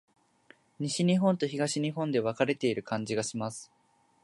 [0.79, 3.71] 西日本と東日本で分かれている感じがします。